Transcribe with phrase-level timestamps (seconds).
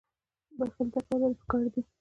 [0.57, 1.81] بخښل زده کول ولې پکار دي؟